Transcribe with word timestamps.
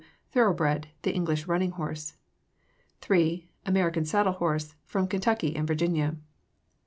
Thoroughbred, 0.31 0.87
the 1.03 1.13
English 1.13 1.45
running 1.45 1.69
horse. 1.73 2.15
3. 3.01 3.47
American 3.67 4.03
Saddle 4.03 4.33
Horse, 4.33 4.73
from 4.83 5.05
Kentucky 5.05 5.55
and 5.55 5.67
Virginia. 5.67 6.17